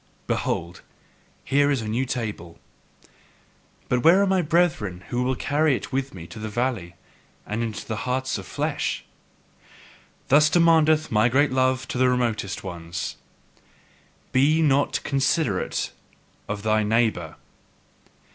[0.25, 0.81] Behold,
[1.43, 2.57] here is a new table;
[3.87, 6.95] but where are my brethren who will carry it with me to the valley
[7.45, 9.05] and into hearts of flesh?
[10.29, 13.17] Thus demandeth my great love to the remotest ones:
[14.31, 15.91] BE NOT CONSIDERATE
[16.49, 17.35] OF THY NEIGHBOUR!